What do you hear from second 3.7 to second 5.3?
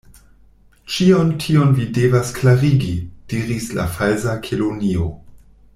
la Falsa Kelonio.